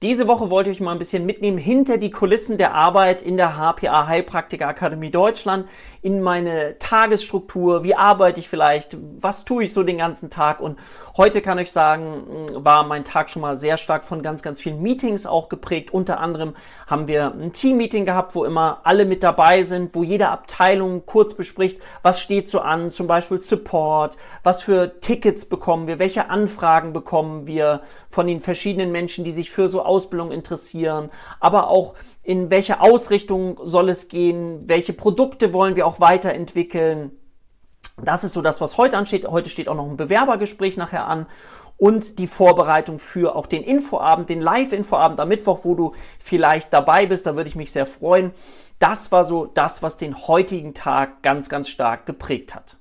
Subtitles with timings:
[0.00, 3.36] Diese Woche wollte ich euch mal ein bisschen mitnehmen hinter die Kulissen der Arbeit in
[3.36, 5.68] der HPA Heilpraktiker Akademie Deutschland,
[6.02, 10.60] in meine Tagesstruktur, wie arbeite ich vielleicht, was tue ich so den ganzen Tag?
[10.60, 10.78] Und
[11.16, 14.80] heute kann ich sagen, war mein Tag schon mal sehr stark von ganz, ganz vielen
[14.80, 15.92] Meetings auch geprägt.
[15.92, 16.54] Unter anderem
[16.86, 21.34] haben wir ein Team-Meeting gehabt, wo immer alle mit dabei sind, wo jede Abteilung kurz
[21.34, 26.92] bespricht, was steht so an, zum Beispiel Support, was für Tickets bekommen wir, welche Anfragen
[26.92, 31.10] bekommen wir von den verschiedenen Menschen, die sich für so Ausbildung interessieren,
[31.40, 37.12] aber auch in welche Ausrichtung soll es gehen, welche Produkte wollen wir auch weiterentwickeln.
[38.02, 39.26] Das ist so das, was heute ansteht.
[39.26, 41.26] Heute steht auch noch ein Bewerbergespräch nachher an
[41.78, 47.06] und die Vorbereitung für auch den Infoabend, den Live-Infoabend am Mittwoch, wo du vielleicht dabei
[47.06, 47.26] bist.
[47.26, 48.32] Da würde ich mich sehr freuen.
[48.78, 52.76] Das war so das, was den heutigen Tag ganz, ganz stark geprägt hat.